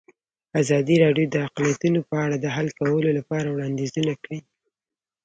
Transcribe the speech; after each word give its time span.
ازادي 0.61 0.95
راډیو 1.03 1.27
د 1.31 1.35
اقلیتونه 1.47 1.99
په 2.09 2.15
اړه 2.25 2.35
د 2.39 2.45
حل 2.55 2.67
کولو 2.79 3.09
لپاره 3.17 3.47
وړاندیزونه 3.49 4.13
کړي. 4.23 4.39